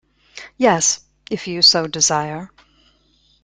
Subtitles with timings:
[0.57, 2.49] Yes, If you so desire.